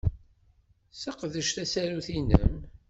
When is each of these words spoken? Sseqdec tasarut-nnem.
Sseqdec 0.91 1.49
tasarut-nnem. 1.51 2.47